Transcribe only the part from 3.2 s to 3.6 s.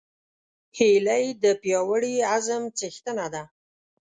ده